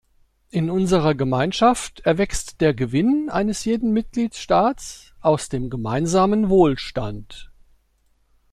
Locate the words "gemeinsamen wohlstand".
5.69-7.51